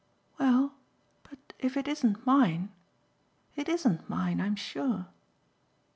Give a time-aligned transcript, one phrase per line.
[0.39, 0.73] "Well,
[1.21, 2.71] but if it isn't mine?
[3.55, 5.09] It ISN'T mine, I'm sure."